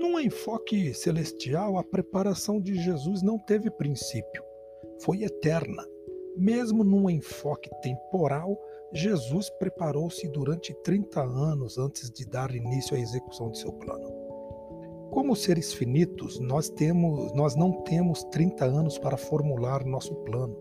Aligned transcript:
No 0.00 0.18
enfoque 0.18 0.94
celestial, 0.94 1.76
a 1.76 1.84
preparação 1.84 2.58
de 2.58 2.74
Jesus 2.74 3.20
não 3.20 3.38
teve 3.38 3.70
princípio, 3.70 4.42
foi 5.02 5.24
eterna. 5.24 5.86
Mesmo 6.38 6.82
num 6.82 7.10
enfoque 7.10 7.68
temporal, 7.82 8.58
Jesus 8.94 9.50
preparou-se 9.50 10.26
durante 10.28 10.72
30 10.82 11.20
anos 11.20 11.76
antes 11.76 12.10
de 12.10 12.24
dar 12.24 12.54
início 12.54 12.96
à 12.96 12.98
execução 12.98 13.50
de 13.50 13.58
seu 13.58 13.74
plano. 13.74 14.10
Como 15.10 15.36
seres 15.36 15.74
finitos, 15.74 16.40
nós, 16.40 16.70
temos, 16.70 17.30
nós 17.34 17.54
não 17.54 17.82
temos 17.82 18.24
30 18.24 18.64
anos 18.64 18.98
para 18.98 19.18
formular 19.18 19.84
nosso 19.84 20.14
plano, 20.24 20.56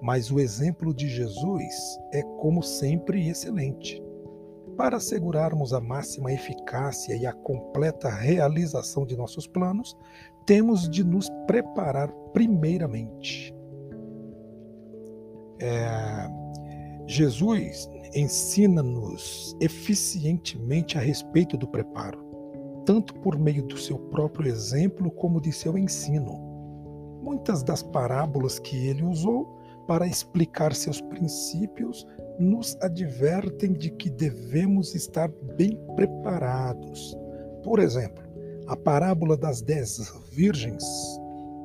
mas 0.00 0.30
o 0.30 0.38
exemplo 0.38 0.94
de 0.94 1.08
Jesus 1.08 1.74
é, 2.12 2.22
como 2.38 2.62
sempre, 2.62 3.28
excelente. 3.28 4.00
Para 4.76 4.98
assegurarmos 4.98 5.72
a 5.72 5.80
máxima 5.80 6.32
eficácia 6.32 7.16
e 7.16 7.24
a 7.26 7.32
completa 7.32 8.10
realização 8.10 9.06
de 9.06 9.16
nossos 9.16 9.46
planos, 9.46 9.96
temos 10.44 10.88
de 10.88 11.02
nos 11.02 11.30
preparar 11.46 12.12
primeiramente. 12.34 13.54
É, 15.58 16.28
Jesus 17.06 17.88
ensina-nos 18.14 19.56
eficientemente 19.60 20.98
a 20.98 21.00
respeito 21.00 21.56
do 21.56 21.66
preparo, 21.66 22.22
tanto 22.84 23.14
por 23.14 23.38
meio 23.38 23.62
do 23.62 23.78
seu 23.78 23.98
próprio 23.98 24.50
exemplo 24.50 25.10
como 25.10 25.40
de 25.40 25.52
seu 25.52 25.78
ensino. 25.78 26.38
Muitas 27.22 27.62
das 27.62 27.82
parábolas 27.82 28.58
que 28.58 28.88
ele 28.88 29.02
usou 29.02 29.58
para 29.86 30.06
explicar 30.06 30.74
seus 30.74 31.00
princípios 31.00 32.06
nos 32.38 32.76
advertem 32.82 33.72
de 33.72 33.90
que 33.90 34.10
devemos 34.10 34.94
estar 34.94 35.30
bem 35.56 35.80
preparados. 35.94 37.16
Por 37.62 37.78
exemplo, 37.78 38.22
a 38.66 38.76
parábola 38.76 39.36
das 39.36 39.62
dez 39.62 40.12
virgens, 40.30 40.84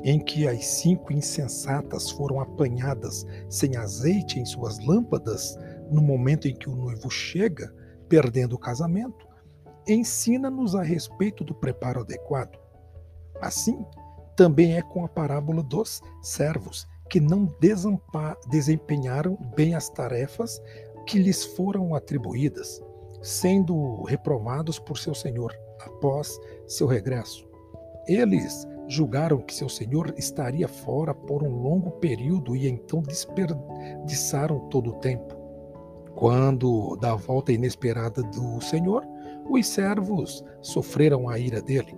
em 0.04 0.20
que 0.20 0.48
as 0.48 0.66
cinco 0.66 1.12
insensatas 1.12 2.10
foram 2.12 2.40
apanhadas 2.40 3.26
sem 3.50 3.76
azeite 3.76 4.40
em 4.40 4.46
suas 4.46 4.80
lâmpadas 4.86 5.58
no 5.92 6.02
momento 6.02 6.48
em 6.48 6.56
que 6.56 6.70
o 6.70 6.76
noivo 6.76 7.10
chega, 7.10 7.74
perdendo 8.08 8.56
o 8.56 8.60
casamento, 8.60 9.28
ensina-nos 9.88 10.76
a 10.76 10.82
respeito 10.82 11.44
do 11.44 11.54
preparo 11.54 12.02
adequado. 12.02 12.58
Assim, 13.42 13.86
também 14.36 14.78
é 14.78 14.82
com 14.82 15.04
a 15.04 15.10
parábola 15.10 15.62
dos 15.62 16.02
servos, 16.22 16.88
que 17.12 17.20
não 17.20 17.46
desempenharam 18.48 19.38
bem 19.54 19.76
as 19.76 19.90
tarefas 19.90 20.62
que 21.06 21.20
lhes 21.20 21.44
foram 21.44 21.94
atribuídas, 21.94 22.82
sendo 23.22 24.04
reprovados 24.04 24.80
por 24.80 24.98
seu 24.98 25.14
senhor 25.14 25.54
após 25.82 26.40
seu 26.66 26.88
regresso. 26.88 27.46
Eles 28.08 28.66
julgaram 28.88 29.40
que 29.42 29.54
seu 29.54 29.68
senhor 29.68 30.14
estaria 30.18 30.70
fora 30.70 31.14
por 31.14 31.44
um 31.44 31.62
longo 31.62 31.92
período 32.00 32.56
e 32.56 32.66
então 32.66 33.02
desperdiçaram 33.02 34.70
todo 34.70 34.92
o 34.92 35.00
tempo. 35.00 35.36
Quando, 36.16 36.96
da 36.96 37.14
volta 37.14 37.52
inesperada 37.52 38.24
do 38.24 38.62
senhor, 38.62 39.06
os 39.50 39.68
servos 39.68 40.44
sofreram 40.62 41.28
a 41.28 41.38
ira 41.38 41.62
dele. 41.62 41.94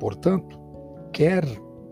Portanto, 0.00 0.58
quer 1.12 1.44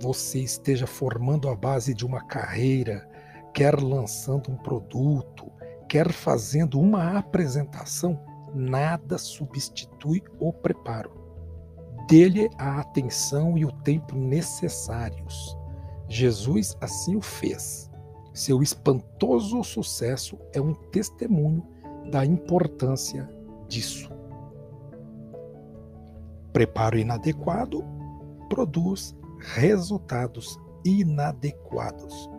você 0.05 0.41
esteja 0.41 0.87
formando 0.87 1.49
a 1.49 1.57
base 1.57 1.95
de 1.95 2.05
uma 2.05 2.21
carreira, 2.21 3.09
quer 3.55 3.83
lançando 3.83 4.53
um 4.53 4.57
produto, 4.57 5.51
quer 5.89 6.13
fazendo 6.13 6.79
uma 6.79 7.17
apresentação, 7.17 8.21
nada 8.55 9.17
substitui 9.17 10.23
o 10.39 10.53
preparo. 10.53 11.11
Dele 12.07 12.51
a 12.59 12.81
atenção 12.81 13.57
e 13.57 13.65
o 13.65 13.73
tempo 13.73 14.15
necessários. 14.15 15.57
Jesus 16.07 16.77
assim 16.83 17.17
o 17.17 17.23
fez. 17.23 17.91
Seu 18.35 18.63
espantoso 18.63 19.65
sucesso 19.65 20.39
é 20.53 20.61
um 20.61 20.75
testemunho 20.75 21.67
da 22.11 22.27
importância 22.27 23.27
disso. 23.69 24.11
Preparo 26.53 26.99
inadequado 26.99 27.83
produz 28.51 29.17
resultados 29.57 30.59
inadequados. 30.85 32.31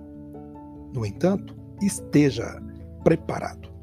No 0.93 1.05
entanto, 1.05 1.55
esteja 1.81 2.61
preparado. 3.03 3.74